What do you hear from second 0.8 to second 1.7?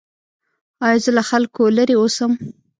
ایا زه له خلکو